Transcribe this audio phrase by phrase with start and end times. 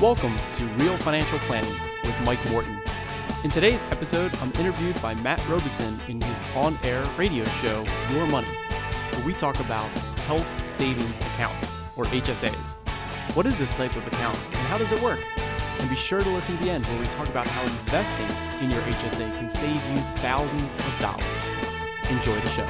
[0.00, 2.80] Welcome to Real Financial Planning with Mike Morton.
[3.42, 8.28] In today's episode, I'm interviewed by Matt Robison in his on air radio show, Your
[8.28, 9.88] Money, where we talk about
[10.18, 12.76] health savings accounts, or HSAs.
[13.34, 15.18] What is this type of account and how does it work?
[15.80, 18.30] And be sure to listen to the end where we talk about how investing
[18.60, 21.50] in your HSA can save you thousands of dollars.
[22.08, 22.66] Enjoy the show.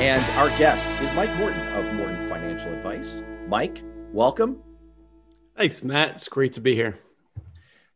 [0.00, 3.22] And our guest is Mike Morton of Morton Financial Advice.
[3.46, 4.62] Mike, welcome.
[5.56, 6.12] Thanks, Matt.
[6.12, 6.98] It's great to be here.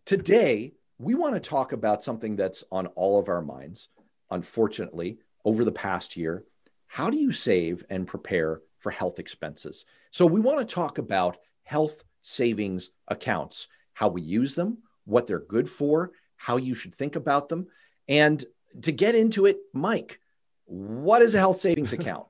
[0.05, 3.89] Today, we want to talk about something that's on all of our minds,
[4.31, 6.45] unfortunately, over the past year.
[6.87, 9.87] How do you save and prepare for health expenses?
[10.11, 15.41] So, we want to talk about health savings accounts, how we use them, what they're
[15.41, 17.69] good for, how you should think about them.
[18.09, 18.45] And
[18.83, 20.21] to get into it, Mike,
[20.67, 22.27] what is a health savings account?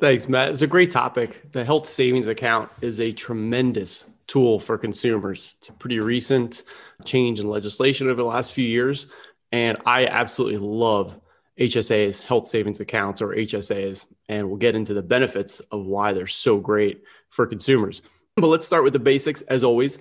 [0.00, 0.50] Thanks, Matt.
[0.50, 1.50] It's a great topic.
[1.52, 5.56] The health savings account is a tremendous tool for consumers.
[5.58, 6.64] It's a pretty recent
[7.04, 9.08] change in legislation over the last few years.
[9.52, 11.20] And I absolutely love
[11.58, 14.06] HSAs, health savings accounts, or HSAs.
[14.28, 18.02] And we'll get into the benefits of why they're so great for consumers.
[18.36, 19.98] But let's start with the basics as always.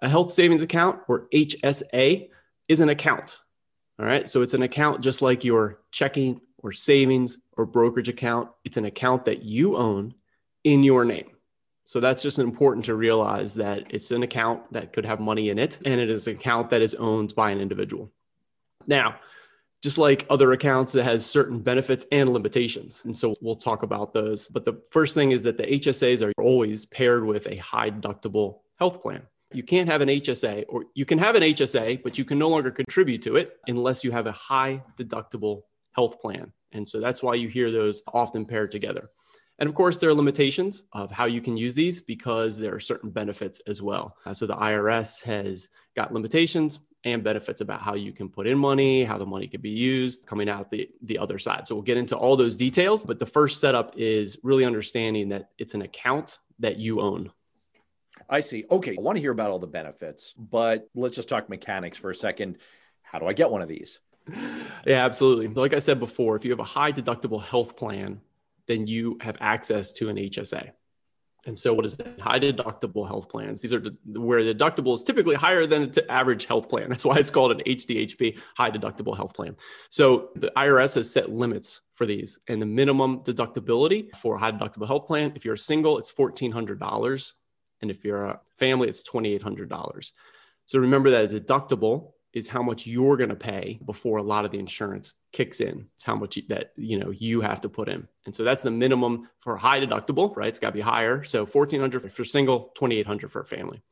[0.00, 2.28] A health savings account, or HSA,
[2.68, 3.38] is an account.
[3.98, 4.28] All right.
[4.28, 8.50] So it's an account just like your checking or savings or brokerage account.
[8.64, 10.14] It's an account that you own
[10.64, 11.33] in your name.
[11.86, 15.58] So that's just important to realize that it's an account that could have money in
[15.58, 18.10] it, and it is an account that is owned by an individual.
[18.86, 19.16] Now,
[19.82, 23.02] just like other accounts, it has certain benefits and limitations.
[23.04, 24.48] And so we'll talk about those.
[24.48, 28.60] But the first thing is that the HSAs are always paired with a high deductible
[28.78, 29.20] health plan.
[29.52, 32.48] You can't have an HSA, or you can have an HSA, but you can no
[32.48, 36.50] longer contribute to it unless you have a high deductible health plan.
[36.72, 39.10] And so that's why you hear those often paired together.
[39.58, 42.80] And of course, there are limitations of how you can use these because there are
[42.80, 44.16] certain benefits as well.
[44.26, 48.58] Uh, so the IRS has got limitations and benefits about how you can put in
[48.58, 51.68] money, how the money can be used coming out the, the other side.
[51.68, 53.04] So we'll get into all those details.
[53.04, 57.30] But the first setup is really understanding that it's an account that you own.
[58.28, 58.64] I see.
[58.70, 58.96] Okay.
[58.98, 62.14] I want to hear about all the benefits, but let's just talk mechanics for a
[62.14, 62.58] second.
[63.02, 64.00] How do I get one of these?
[64.86, 65.48] Yeah, absolutely.
[65.48, 68.20] Like I said before, if you have a high deductible health plan,
[68.66, 70.72] then you have access to an HSA.
[71.46, 72.18] And so, what is that?
[72.20, 73.60] High deductible health plans.
[73.60, 76.88] These are where the deductible is typically higher than an average health plan.
[76.88, 79.56] That's why it's called an HDHP, high deductible health plan.
[79.90, 84.52] So, the IRS has set limits for these, and the minimum deductibility for a high
[84.52, 87.32] deductible health plan, if you're single, it's $1,400.
[87.82, 90.12] And if you're a family, it's $2,800.
[90.66, 94.44] So, remember that a deductible is how much you're going to pay before a lot
[94.44, 95.86] of the insurance kicks in.
[95.94, 98.70] It's how much that you know you have to put in, and so that's the
[98.70, 100.48] minimum for high deductible, right?
[100.48, 101.22] It's got to be higher.
[101.24, 103.82] So 1,400 for single, 2,800 for a family,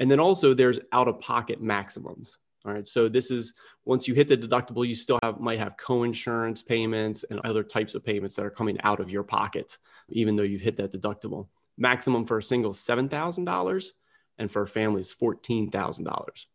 [0.00, 2.38] and then also there's out of pocket maximums.
[2.64, 3.54] All right, so this is
[3.84, 7.94] once you hit the deductible, you still have might have co-insurance payments and other types
[7.94, 11.46] of payments that are coming out of your pocket, even though you've hit that deductible.
[11.78, 13.92] Maximum for a single seven thousand dollars,
[14.38, 16.48] and for a family is fourteen thousand dollars.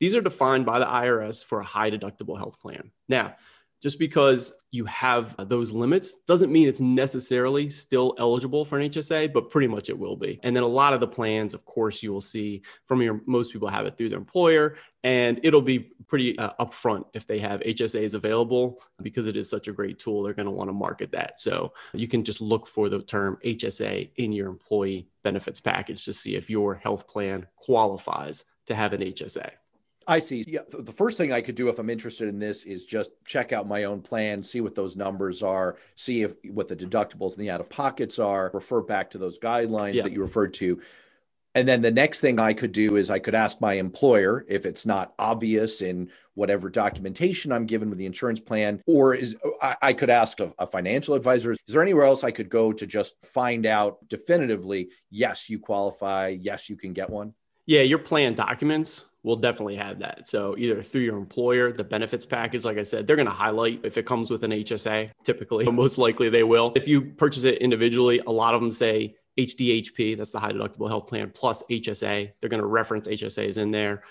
[0.00, 2.90] These are defined by the IRS for a high deductible health plan.
[3.08, 3.34] Now,
[3.80, 9.32] just because you have those limits doesn't mean it's necessarily still eligible for an HSA,
[9.32, 10.40] but pretty much it will be.
[10.42, 13.52] And then a lot of the plans, of course, you will see from your most
[13.52, 15.78] people have it through their employer, and it'll be
[16.08, 20.22] pretty uh, upfront if they have HSAs available because it is such a great tool.
[20.22, 21.38] They're going to want to market that.
[21.38, 26.12] So you can just look for the term HSA in your employee benefits package to
[26.12, 29.50] see if your health plan qualifies to have an HSA.
[30.06, 30.42] I see.
[30.48, 33.52] Yeah, the first thing I could do if I'm interested in this is just check
[33.52, 37.44] out my own plan, see what those numbers are, see if what the deductibles and
[37.44, 40.04] the out of pockets are, refer back to those guidelines yeah.
[40.04, 40.80] that you referred to.
[41.54, 44.64] And then the next thing I could do is I could ask my employer if
[44.64, 49.76] it's not obvious in whatever documentation I'm given with the insurance plan, or is I,
[49.82, 52.86] I could ask a, a, financial advisor, is there anywhere else I could go to
[52.86, 57.34] just find out definitively, yes, you qualify, yes, you can get one?
[57.68, 60.26] Yeah, your plan documents will definitely have that.
[60.26, 63.80] So either through your employer, the benefits package, like I said, they're going to highlight
[63.84, 66.72] if it comes with an HSA, typically, most likely they will.
[66.76, 70.88] If you purchase it individually, a lot of them say HDHP, that's the high deductible
[70.88, 72.32] health plan, plus HSA.
[72.40, 74.02] They're going to reference HSAs in there.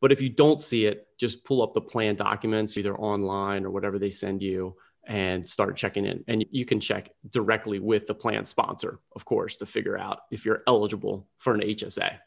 [0.00, 3.70] But if you don't see it, just pull up the plan documents either online or
[3.70, 6.24] whatever they send you and start checking in.
[6.26, 10.46] And you can check directly with the plan sponsor, of course, to figure out if
[10.46, 12.18] you're eligible for an HSA.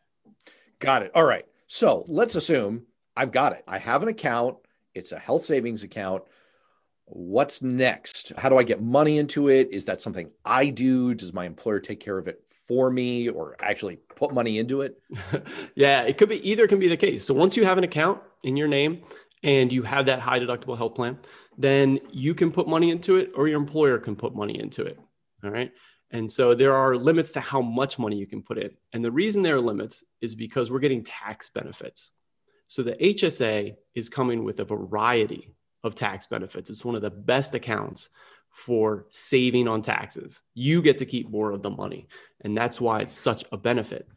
[0.79, 1.11] Got it.
[1.15, 1.45] All right.
[1.67, 2.83] So let's assume
[3.15, 3.63] I've got it.
[3.67, 4.57] I have an account,
[4.93, 6.23] it's a health savings account.
[7.05, 8.33] What's next?
[8.37, 9.69] How do I get money into it?
[9.71, 11.13] Is that something I do?
[11.13, 15.01] Does my employer take care of it for me or actually put money into it?
[15.75, 17.25] yeah, it could be either can be the case.
[17.25, 19.03] So once you have an account in your name
[19.43, 21.17] and you have that high deductible health plan,
[21.57, 24.99] then you can put money into it or your employer can put money into it.
[25.43, 25.71] All right.
[26.11, 28.71] And so there are limits to how much money you can put in.
[28.93, 32.11] And the reason there are limits is because we're getting tax benefits.
[32.67, 36.69] So the HSA is coming with a variety of tax benefits.
[36.69, 38.09] It's one of the best accounts
[38.49, 40.41] for saving on taxes.
[40.53, 42.07] You get to keep more of the money.
[42.41, 44.07] And that's why it's such a benefit.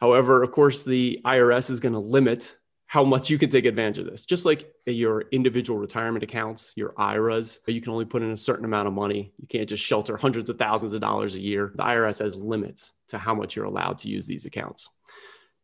[0.00, 2.56] However, of course, the IRS is going to limit
[2.96, 4.24] how much you can take advantage of this.
[4.24, 8.64] Just like your individual retirement accounts, your IRAs, you can only put in a certain
[8.64, 9.34] amount of money.
[9.36, 11.72] You can't just shelter hundreds of thousands of dollars a year.
[11.76, 14.88] The IRS has limits to how much you're allowed to use these accounts.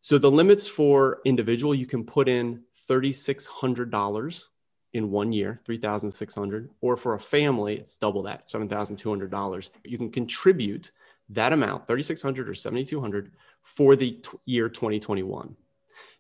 [0.02, 4.48] So the limits for individual, you can put in $3,600
[4.92, 9.70] in one year, 3,600, or for a family, it's double that, $7,200.
[9.84, 10.90] You can contribute
[11.30, 13.32] that amount, 3,600 or 7,200
[13.62, 15.56] for the t- year 2021.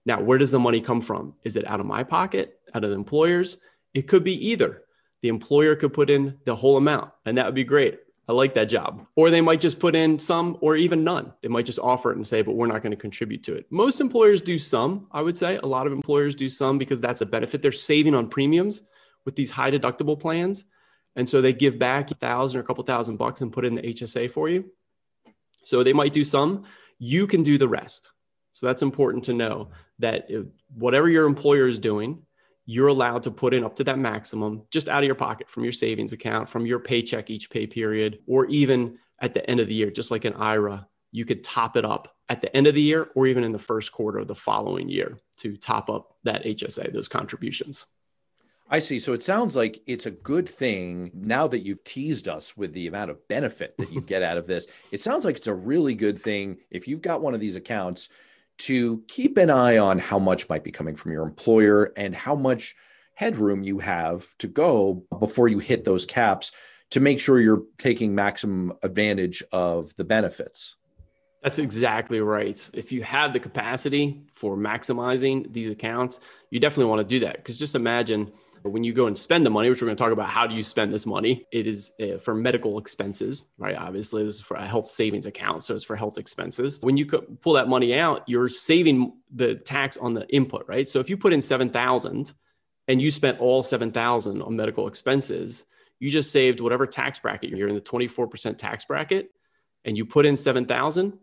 [0.04, 1.34] Now, where does the money come from?
[1.44, 3.58] Is it out of my pocket, out of the employer's?
[3.94, 4.82] It could be either.
[5.22, 8.00] The employer could put in the whole amount, and that would be great.
[8.28, 9.06] I like that job.
[9.16, 11.32] Or they might just put in some or even none.
[11.42, 13.66] They might just offer it and say, but we're not going to contribute to it.
[13.70, 15.56] Most employers do some, I would say.
[15.56, 17.62] A lot of employers do some because that's a benefit.
[17.62, 18.82] They're saving on premiums
[19.24, 20.64] with these high deductible plans.
[21.16, 23.74] And so they give back a thousand or a couple thousand bucks and put in
[23.74, 24.64] the HSA for you.
[25.64, 26.64] So they might do some.
[26.98, 28.12] You can do the rest.
[28.52, 30.28] So that's important to know that
[30.74, 32.22] whatever your employer is doing,
[32.64, 35.64] you're allowed to put in up to that maximum just out of your pocket from
[35.64, 39.68] your savings account, from your paycheck each pay period, or even at the end of
[39.68, 42.74] the year, just like an IRA, you could top it up at the end of
[42.74, 46.16] the year or even in the first quarter of the following year to top up
[46.24, 47.86] that HSA, those contributions.
[48.70, 49.00] I see.
[49.00, 52.86] So it sounds like it's a good thing now that you've teased us with the
[52.86, 54.66] amount of benefit that you get out of this.
[54.90, 58.08] It sounds like it's a really good thing if you've got one of these accounts
[58.58, 62.34] to keep an eye on how much might be coming from your employer and how
[62.34, 62.74] much
[63.14, 66.52] headroom you have to go before you hit those caps
[66.90, 70.76] to make sure you're taking maximum advantage of the benefits.
[71.42, 72.70] That's exactly right.
[72.72, 77.36] If you have the capacity for maximizing these accounts, you definitely want to do that.
[77.36, 78.30] Because just imagine
[78.62, 80.54] when you go and spend the money, which we're going to talk about, how do
[80.54, 81.44] you spend this money?
[81.50, 83.74] It is uh, for medical expenses, right?
[83.76, 85.64] Obviously, this is for a health savings account.
[85.64, 86.78] So it's for health expenses.
[86.80, 90.88] When you pull that money out, you're saving the tax on the input, right?
[90.88, 92.32] So if you put in 7,000
[92.86, 95.64] and you spent all 7,000 on medical expenses,
[95.98, 99.30] you just saved whatever tax bracket you're in the 24% tax bracket
[99.84, 101.18] and you put in 7,000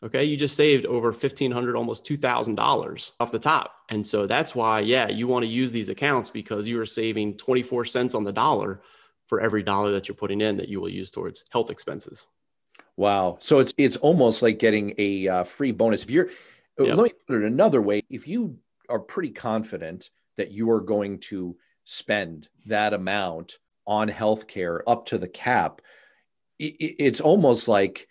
[0.00, 4.06] Okay, you just saved over fifteen hundred, almost two thousand dollars off the top, and
[4.06, 7.64] so that's why, yeah, you want to use these accounts because you are saving twenty
[7.64, 8.80] four cents on the dollar
[9.26, 12.28] for every dollar that you're putting in that you will use towards health expenses.
[12.96, 16.04] Wow, so it's it's almost like getting a uh, free bonus.
[16.04, 16.28] If you're,
[16.78, 16.96] uh, yep.
[16.96, 18.56] let me put it another way: if you
[18.88, 25.18] are pretty confident that you are going to spend that amount on healthcare up to
[25.18, 25.80] the cap,
[26.60, 28.06] it, it's almost like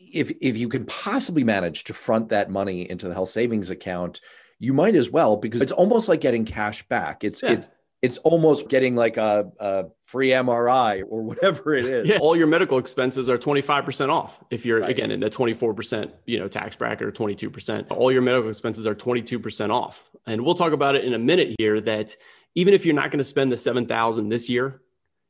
[0.00, 4.20] if if you can possibly manage to front that money into the health savings account,
[4.58, 7.24] you might as well because it's almost like getting cash back.
[7.24, 7.52] It's yeah.
[7.52, 7.68] it's
[8.02, 12.08] it's almost getting like a, a, free MRI or whatever it is.
[12.08, 12.18] Yeah.
[12.18, 14.42] All your medical expenses are 25% off.
[14.50, 14.90] If you're right.
[14.90, 18.94] again in the 24%, you know, tax bracket or 22%, all your medical expenses are
[18.94, 20.10] 22% off.
[20.26, 22.16] And we'll talk about it in a minute here that
[22.54, 24.80] even if you're not going to spend the 7,000 this year,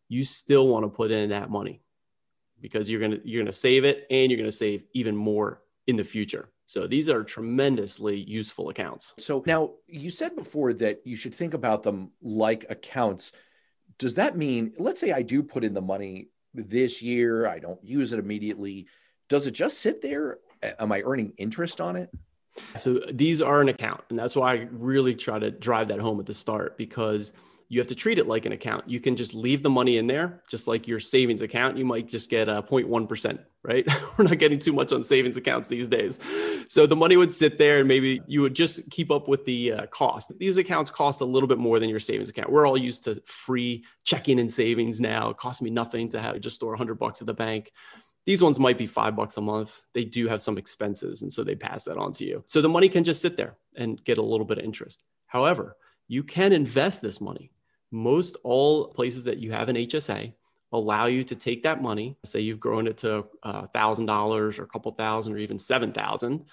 [0.09, 1.83] you still want to put in that money
[2.61, 5.17] because you're going to you're going to save it and you're going to save even
[5.17, 6.51] more in the future.
[6.67, 9.15] So these are tremendously useful accounts.
[9.19, 13.33] So now you said before that you should think about them like accounts.
[13.99, 17.83] Does that mean let's say I do put in the money this year, I don't
[17.83, 18.87] use it immediately,
[19.29, 20.39] does it just sit there?
[20.79, 22.11] Am I earning interest on it?
[22.77, 26.21] So these are an account and that's why I really try to drive that home
[26.21, 27.33] at the start because
[27.71, 28.91] you have to treat it like an account.
[28.91, 31.79] You can just leave the money in there, just like your savings account.
[31.79, 33.87] You might just get a 0.1%, right?
[34.19, 36.19] We're not getting too much on savings accounts these days.
[36.67, 39.73] So the money would sit there and maybe you would just keep up with the
[39.73, 40.33] uh, cost.
[40.41, 42.51] These accounts cost a little bit more than your savings account.
[42.51, 45.31] We're all used to free checking and savings now.
[45.31, 47.71] It costs me nothing to have just store 100 bucks at the bank.
[48.25, 49.81] These ones might be five bucks a month.
[49.95, 51.23] They do have some expenses.
[51.23, 52.43] And so they pass that on to you.
[52.47, 55.05] So the money can just sit there and get a little bit of interest.
[55.29, 55.77] However,
[56.09, 57.53] you can invest this money
[57.91, 60.33] most all places that you have an HSA
[60.73, 64.65] allow you to take that money, say you've grown it to a thousand dollars or
[64.65, 66.45] a couple thousand or even seven thousand,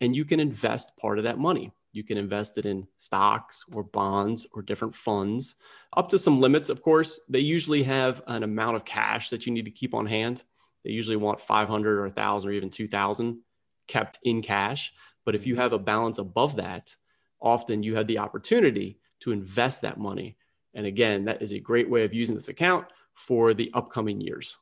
[0.00, 1.72] and you can invest part of that money.
[1.92, 5.56] You can invest it in stocks or bonds or different funds,
[5.96, 7.20] up to some limits, of course.
[7.28, 10.42] They usually have an amount of cash that you need to keep on hand.
[10.84, 13.40] They usually want 500 or 1,000 or even 2,000
[13.88, 14.92] kept in cash.
[15.24, 16.96] But if you have a balance above that,
[17.40, 20.36] often you have the opportunity to invest that money.
[20.74, 24.56] And again, that is a great way of using this account for the upcoming years.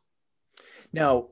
[0.93, 1.29] Now,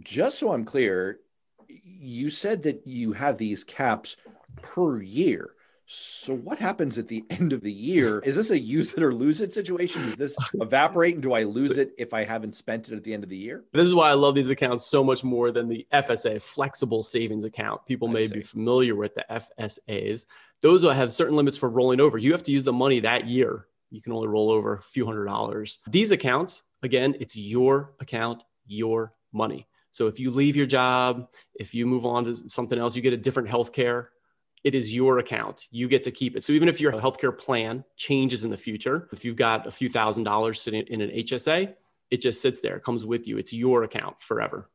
[0.00, 1.20] just so I'm clear,
[1.68, 4.16] you said that you have these caps
[4.62, 5.54] per year.
[5.94, 8.20] So what happens at the end of the year?
[8.20, 10.02] Is this a use it or lose it situation?
[10.02, 13.12] Does this evaporate and do I lose it if I haven't spent it at the
[13.12, 13.64] end of the year?
[13.72, 17.44] This is why I love these accounts so much more than the FSA, flexible savings
[17.44, 17.84] account.
[17.84, 20.26] People may be familiar with the FSAs.
[20.62, 22.16] Those have certain limits for rolling over.
[22.16, 23.66] You have to use the money that year.
[23.92, 25.78] You can only roll over a few hundred dollars.
[25.86, 29.68] These accounts, again, it's your account, your money.
[29.90, 33.12] So if you leave your job, if you move on to something else, you get
[33.12, 34.10] a different health care
[34.64, 35.66] it is your account.
[35.70, 36.44] You get to keep it.
[36.44, 39.88] So even if your healthcare plan changes in the future, if you've got a few
[39.88, 41.74] thousand dollars sitting in an HSA,
[42.10, 43.38] it just sits there, it comes with you.
[43.38, 44.70] It's your account forever.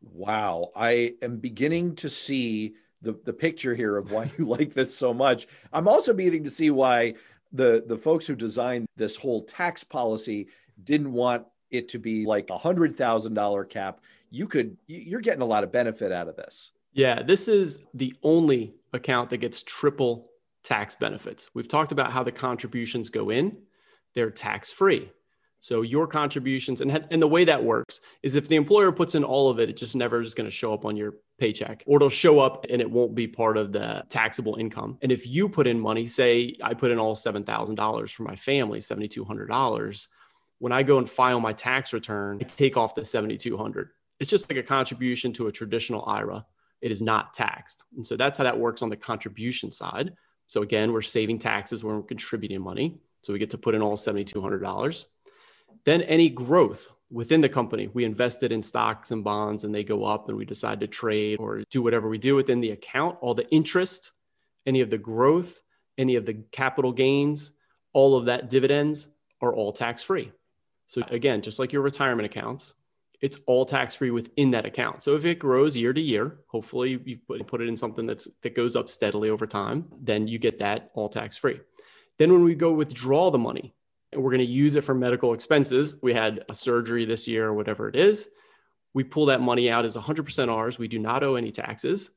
[0.00, 0.70] Wow.
[0.76, 5.12] I am beginning to see the, the picture here of why you like this so
[5.12, 5.46] much.
[5.72, 7.14] I'm also beginning to see why
[7.54, 10.48] the, the folks who designed this whole tax policy
[10.82, 14.00] didn't want it to be like a hundred thousand dollar cap.
[14.30, 16.72] You could, you're getting a lot of benefit out of this.
[16.92, 20.30] Yeah, this is the only account that gets triple
[20.62, 21.50] tax benefits.
[21.54, 23.56] We've talked about how the contributions go in,
[24.14, 25.10] they're tax free.
[25.64, 29.24] So your contributions and, and the way that works is if the employer puts in
[29.24, 31.96] all of it, it just never is going to show up on your paycheck or
[31.96, 34.98] it'll show up and it won't be part of the taxable income.
[35.00, 38.80] And if you put in money, say I put in all $7,000 for my family,
[38.80, 40.06] $7,200,
[40.58, 43.88] when I go and file my tax return, I take off the 7,200.
[44.20, 46.44] It's just like a contribution to a traditional IRA
[46.82, 47.84] it is not taxed.
[47.96, 50.12] And so that's how that works on the contribution side.
[50.46, 52.98] So again, we're saving taxes when we're contributing money.
[53.22, 55.06] So we get to put in all $7,200.
[55.84, 60.04] Then any growth within the company, we invested in stocks and bonds and they go
[60.04, 63.34] up and we decide to trade or do whatever we do within the account, all
[63.34, 64.12] the interest,
[64.66, 65.62] any of the growth,
[65.98, 67.52] any of the capital gains,
[67.92, 69.08] all of that dividends
[69.40, 70.32] are all tax free.
[70.86, 72.74] So again, just like your retirement accounts,
[73.20, 75.02] it's all tax free within that account.
[75.02, 78.54] So if it grows year to year, hopefully you put it in something that's that
[78.54, 81.60] goes up steadily over time, then you get that all tax free.
[82.18, 83.74] Then when we go withdraw the money
[84.16, 87.54] we're going to use it for medical expenses, we had a surgery this year or
[87.54, 88.28] whatever it is,
[88.94, 90.78] we pull that money out as 100% ours.
[90.78, 92.10] We do not owe any taxes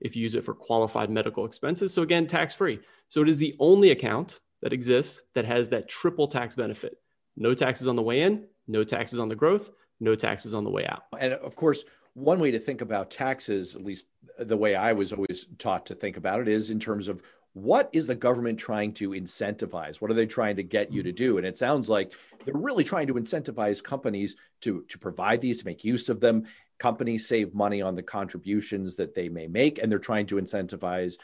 [0.00, 1.92] if you use it for qualified medical expenses.
[1.92, 2.80] So again, tax free.
[3.08, 6.98] So it is the only account that exists that has that triple tax benefit.
[7.36, 10.70] No taxes on the way in, no taxes on the growth, no taxes on the
[10.70, 11.02] way out.
[11.18, 14.06] And of course, one way to think about taxes, at least
[14.38, 17.90] the way I was always taught to think about it, is in terms of what
[17.92, 19.96] is the government trying to incentivize?
[20.00, 21.16] What are they trying to get you to mm-hmm.
[21.16, 21.38] do?
[21.38, 22.12] And it sounds like
[22.44, 26.44] they're really trying to incentivize companies to, to provide these, to make use of them.
[26.78, 31.18] Companies save money on the contributions that they may make, and they're trying to incentivize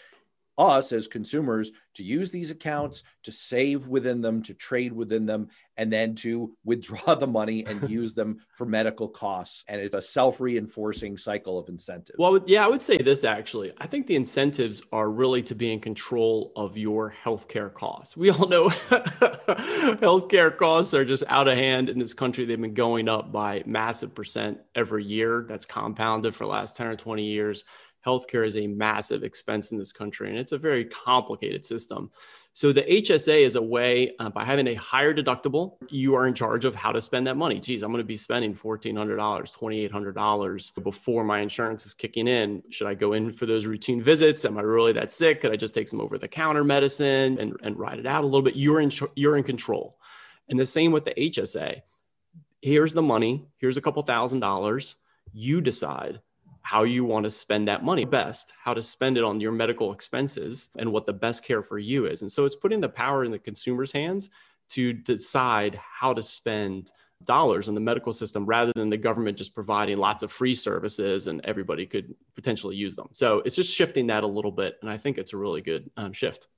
[0.59, 5.49] us as consumers to use these accounts, to save within them, to trade within them,
[5.77, 9.65] and then to withdraw the money and use them for medical costs.
[9.69, 12.19] And it's a self reinforcing cycle of incentives.
[12.19, 13.73] Well, yeah, I would say this actually.
[13.79, 18.17] I think the incentives are really to be in control of your healthcare costs.
[18.17, 18.69] We all know
[20.01, 22.45] healthcare costs are just out of hand in this country.
[22.45, 25.45] They've been going up by massive percent every year.
[25.49, 27.65] That's compounded for the last 10 or 20 years
[28.07, 32.11] healthcare is a massive expense in this country and it's a very complicated system.
[32.53, 36.33] So the HSA is a way uh, by having a higher deductible, you are in
[36.33, 37.61] charge of how to spend that money.
[37.61, 42.63] Geez, I'm going to be spending $1,400, $2,800 before my insurance is kicking in.
[42.71, 44.47] Should I go in for those routine visits?
[44.47, 45.43] Am I really that sick?
[45.43, 48.27] Could I just take some over the counter medicine and, and ride it out a
[48.27, 48.57] little bit?
[48.57, 49.99] You're in, you're in control.
[50.49, 51.83] And the same with the HSA.
[52.63, 53.47] Here's the money.
[53.59, 54.97] Here's a couple thousand dollars.
[55.33, 56.21] You decide
[56.67, 59.93] how you want to spend that money best, how to spend it on your medical
[59.93, 62.23] expenses, and what the best care for you is.
[62.23, 64.31] And so it's putting the power in the consumer's hands
[64.71, 66.91] to decide how to spend
[67.25, 71.29] dollars in the medical system rather than the government just providing lots of free services
[71.29, 73.07] and everybody could potentially use them.
[73.13, 74.77] So it's just shifting that a little bit.
[74.83, 76.49] And I think it's a really good um, shift.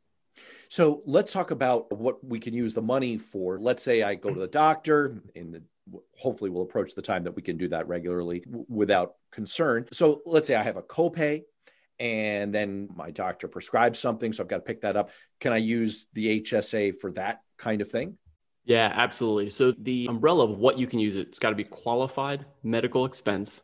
[0.70, 3.58] So let's talk about what we can use the money for.
[3.60, 5.62] Let's say I go to the doctor in the
[6.16, 9.86] hopefully we'll approach the time that we can do that regularly w- without concern.
[9.92, 11.42] So let's say I have a copay
[11.98, 14.32] and then my doctor prescribes something.
[14.32, 15.10] So I've got to pick that up.
[15.40, 18.16] Can I use the HSA for that kind of thing?
[18.64, 19.48] Yeah, absolutely.
[19.48, 23.06] So the umbrella of what you can use it, it's got to be qualified medical
[23.06, 23.62] expense,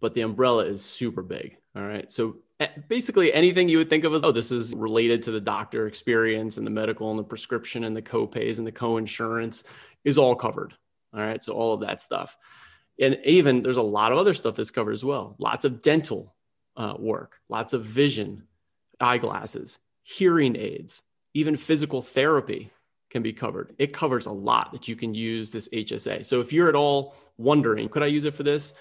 [0.00, 1.58] but the umbrella is super big.
[1.76, 2.10] All right.
[2.10, 5.40] So eh, basically anything you would think of as, oh, this is related to the
[5.40, 9.64] doctor experience and the medical and the prescription and the co-pays and the co-insurance
[10.04, 10.74] is all covered.
[11.14, 11.42] All right.
[11.42, 12.36] So all of that stuff.
[13.00, 15.34] And even there's a lot of other stuff that's covered as well.
[15.38, 16.34] Lots of dental
[16.76, 18.44] uh, work, lots of vision,
[19.00, 21.02] eyeglasses, hearing aids,
[21.34, 22.70] even physical therapy
[23.10, 23.74] can be covered.
[23.78, 26.24] It covers a lot that you can use this HSA.
[26.24, 28.74] So if you're at all wondering, could I use it for this?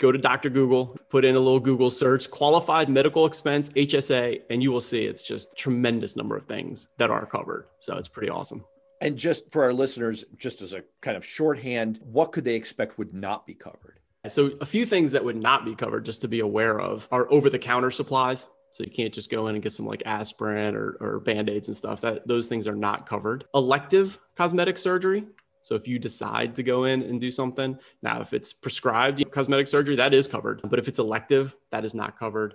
[0.00, 0.50] Go to Dr.
[0.50, 5.06] Google, put in a little Google search, qualified medical expense HSA, and you will see
[5.06, 7.66] it's just tremendous number of things that are covered.
[7.78, 8.64] So it's pretty awesome.
[9.04, 12.96] And just for our listeners, just as a kind of shorthand, what could they expect
[12.96, 14.00] would not be covered?
[14.28, 17.30] So, a few things that would not be covered, just to be aware of, are
[17.30, 18.46] over the counter supplies.
[18.70, 21.76] So you can't just go in and get some like aspirin or, or band-aids and
[21.76, 22.00] stuff.
[22.00, 23.44] That those things are not covered.
[23.54, 25.26] Elective cosmetic surgery.
[25.60, 29.68] So if you decide to go in and do something, now if it's prescribed cosmetic
[29.68, 30.60] surgery, that is covered.
[30.64, 32.54] But if it's elective, that is not covered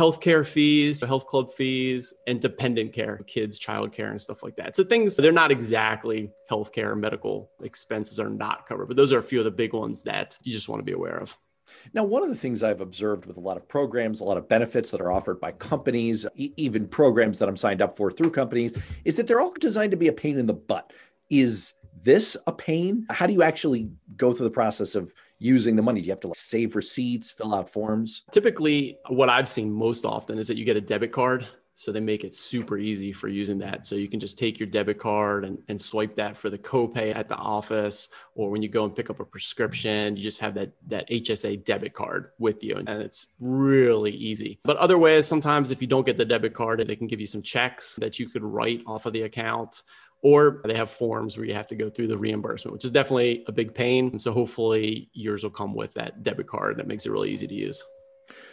[0.00, 4.74] healthcare fees, health club fees, and dependent care, kids, childcare, and stuff like that.
[4.74, 9.22] So things they're not exactly healthcare, medical expenses are not covered, but those are a
[9.22, 11.36] few of the big ones that you just want to be aware of.
[11.92, 14.48] Now, one of the things I've observed with a lot of programs, a lot of
[14.48, 18.30] benefits that are offered by companies, e- even programs that I'm signed up for through
[18.30, 18.72] companies,
[19.04, 20.94] is that they're all designed to be a pain in the butt.
[21.28, 23.06] Is this a pain?
[23.10, 26.00] How do you actually go through the process of using the money?
[26.00, 28.22] Do you have to like save receipts, fill out forms?
[28.30, 31.48] Typically, what I've seen most often is that you get a debit card.
[31.80, 33.86] So they make it super easy for using that.
[33.86, 37.16] So you can just take your debit card and, and swipe that for the copay
[37.16, 40.52] at the office, or when you go and pick up a prescription, you just have
[40.56, 44.58] that that HSA debit card with you, and it's really easy.
[44.62, 47.26] But other ways, sometimes if you don't get the debit card, they can give you
[47.26, 49.82] some checks that you could write off of the account,
[50.22, 53.44] or they have forms where you have to go through the reimbursement, which is definitely
[53.46, 54.08] a big pain.
[54.08, 57.46] And so hopefully yours will come with that debit card that makes it really easy
[57.46, 57.82] to use.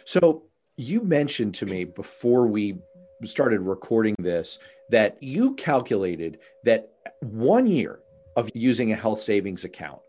[0.04, 0.44] So
[0.76, 2.78] you mentioned to me before we
[3.24, 4.58] started recording this
[4.90, 8.00] that you calculated that one year
[8.36, 10.00] of using a health savings account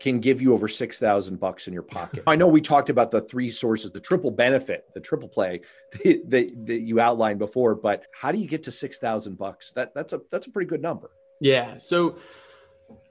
[0.00, 2.22] can give you over 6000 bucks in your pocket.
[2.26, 5.62] I know we talked about the three sources, the triple benefit, the triple play
[6.04, 9.72] that, that, that you outlined before, but how do you get to 6000 bucks?
[9.72, 11.10] That that's a that's a pretty good number.
[11.40, 11.78] Yeah.
[11.78, 12.16] So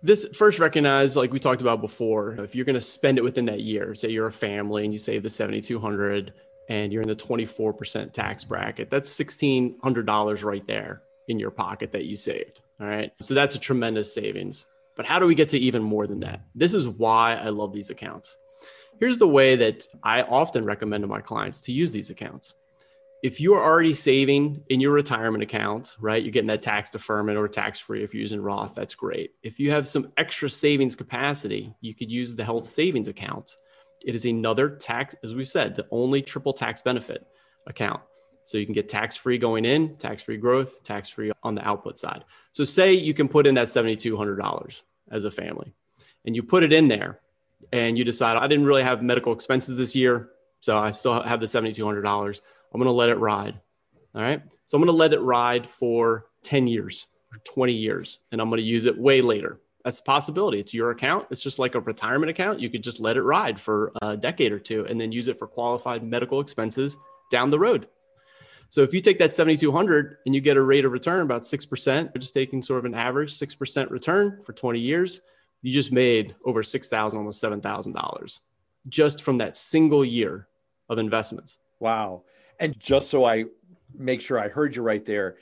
[0.02, 3.45] this first recognize like we talked about before, if you're going to spend it within
[3.45, 6.34] that year, say you're a family and you save the 7200
[6.69, 12.06] and you're in the 24% tax bracket, that's $1600 right there in your pocket that
[12.06, 12.62] you saved.
[12.80, 13.12] All right.
[13.21, 14.65] So that's a tremendous savings.
[14.97, 16.41] But how do we get to even more than that?
[16.55, 18.36] This is why I love these accounts.
[18.99, 22.55] Here's the way that I often recommend to my clients to use these accounts.
[23.23, 27.38] If you are already saving in your retirement account, right, you're getting that tax deferment
[27.38, 29.31] or tax free if you're using Roth, that's great.
[29.43, 33.57] If you have some extra savings capacity, you could use the health savings account.
[34.05, 37.25] It is another tax, as we've said, the only triple tax benefit
[37.65, 38.01] account.
[38.47, 41.67] So you can get tax free going in, tax free growth, tax free on the
[41.67, 42.23] output side.
[42.53, 45.73] So say you can put in that $7,200 as a family
[46.25, 47.19] and you put it in there
[47.73, 50.29] and you decide, I didn't really have medical expenses this year.
[50.62, 52.39] So I still have the $7,200.
[52.73, 53.60] I'm going to let it ride.
[54.15, 54.41] All right.
[54.65, 58.47] So I'm going to let it ride for 10 years or 20 years and I'm
[58.49, 59.60] going to use it way later.
[59.83, 60.62] That's a possibility.
[60.62, 61.27] It's your account.
[61.31, 62.62] It's just like a retirement account.
[62.62, 65.38] You could just let it ride for a decade or two and then use it
[65.38, 66.95] for qualified medical expenses
[67.29, 67.89] down the road.
[68.69, 72.17] So if you take that 7,200 and you get a rate of return about 6%,
[72.17, 75.21] just taking sort of an average 6% return for 20 years,
[75.62, 78.39] you just made over 6,000, almost $7,000
[78.89, 80.47] just from that single year
[80.89, 81.60] of investments.
[81.80, 82.23] Wow.
[82.60, 83.45] And just so I
[83.95, 85.38] make sure I heard you right there,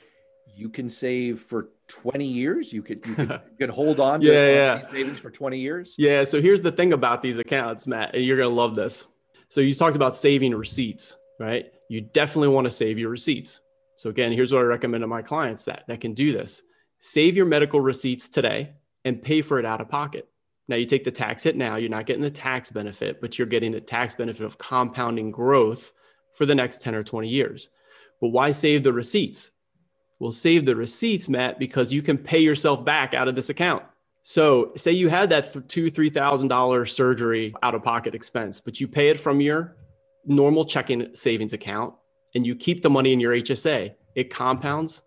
[0.54, 2.72] you can save for 20 years.
[2.72, 4.76] You could, you could, you could hold on to yeah, yeah.
[4.76, 5.94] these savings for 20 years.
[5.98, 6.24] Yeah.
[6.24, 9.06] So here's the thing about these accounts, Matt, and you're going to love this.
[9.48, 11.72] So you talked about saving receipts, right?
[11.88, 13.60] You definitely want to save your receipts.
[13.96, 16.62] So again, here's what I recommend to my clients that that can do this.
[16.98, 18.72] Save your medical receipts today
[19.04, 20.28] and pay for it out of pocket.
[20.68, 23.46] Now you take the tax hit now, you're not getting the tax benefit, but you're
[23.46, 25.92] getting the tax benefit of compounding growth
[26.34, 27.70] for the next 10 or 20 years.
[28.20, 29.52] But why save the receipts?
[30.18, 33.84] Well, save the receipts, Matt, because you can pay yourself back out of this account.
[34.22, 38.80] So, say you had that two, three thousand dollar surgery out of pocket expense, but
[38.80, 39.76] you pay it from your
[40.26, 41.94] normal checking savings account
[42.34, 45.02] and you keep the money in your HSA, it compounds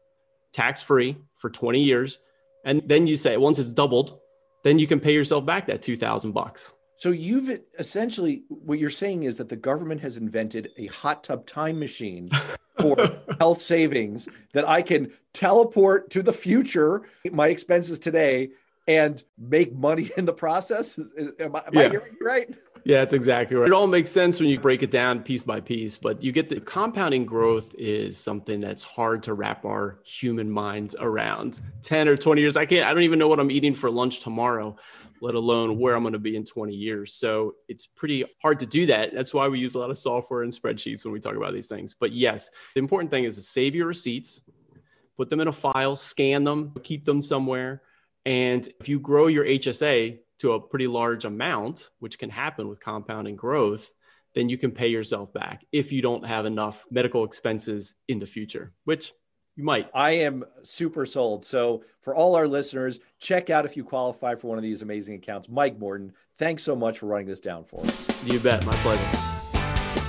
[0.52, 2.20] tax free for 20 years.
[2.66, 4.20] And then you say, once it's doubled,
[4.64, 6.74] then you can pay yourself back that 2000 bucks.
[6.98, 11.46] So you've essentially what you're saying is that the government has invented a hot tub
[11.46, 12.28] time machine
[12.80, 12.98] for
[13.40, 18.50] health savings that I can teleport to the future, my expenses today
[18.90, 21.00] and make money in the process.
[21.40, 21.82] Am I, am yeah.
[21.82, 22.54] I hearing you right?
[22.86, 23.68] Yeah, that's exactly right.
[23.68, 26.50] It all makes sense when you break it down piece by piece, but you get
[26.50, 31.62] the compounding growth is something that's hard to wrap our human minds around.
[31.82, 34.22] 10 or 20 years, I can't, I don't even know what I'm eating for lunch
[34.22, 34.76] tomorrow,
[35.22, 37.14] let alone where I'm going to be in 20 years.
[37.14, 39.14] So it's pretty hard to do that.
[39.14, 41.68] That's why we use a lot of software and spreadsheets when we talk about these
[41.68, 41.94] things.
[41.94, 44.42] But yes, the important thing is to save your receipts,
[45.18, 47.82] put them in a file, scan them, keep them somewhere.
[48.26, 52.80] And if you grow your HSA, to a pretty large amount, which can happen with
[52.80, 53.94] compounding growth,
[54.36, 58.26] then you can pay yourself back if you don't have enough medical expenses in the
[58.26, 59.14] future, which
[59.56, 59.90] you might.
[59.94, 61.44] I am super sold.
[61.46, 65.16] So, for all our listeners, check out if you qualify for one of these amazing
[65.16, 65.50] accounts.
[65.50, 68.26] Mike Morton, thanks so much for running this down for us.
[68.26, 68.66] You bet.
[68.66, 69.04] My pleasure.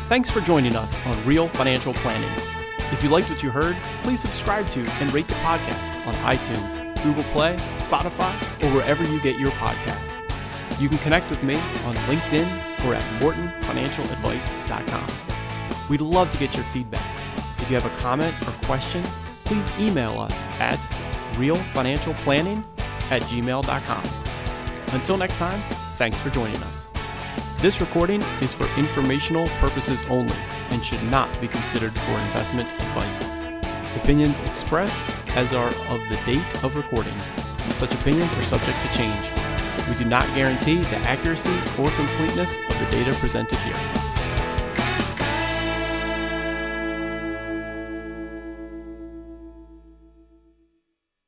[0.09, 2.31] Thanks for joining us on Real Financial Planning.
[2.93, 6.90] If you liked what you heard, please subscribe to and rate the podcast on iTunes,
[7.03, 10.21] Google Play, Spotify, or wherever you get your podcasts.
[10.81, 12.47] You can connect with me on LinkedIn
[12.87, 15.07] or at mortonfinancialadvice.com.
[15.89, 17.05] We'd love to get your feedback.
[17.61, 19.05] If you have a comment or question,
[19.45, 20.79] please email us at
[21.35, 22.65] realfinancialplanning
[23.11, 24.05] at gmail.com.
[24.95, 25.61] Until next time,
[25.97, 26.89] thanks for joining us.
[27.59, 30.37] This recording is for informational purposes only
[30.71, 33.40] and should not be considered for investment advice.
[33.97, 35.05] Opinions expressed
[35.37, 37.15] as are of the date of recording.
[37.71, 39.31] Such opinions are subject to change.
[39.89, 44.00] We do not guarantee the accuracy or completeness of the data presented here.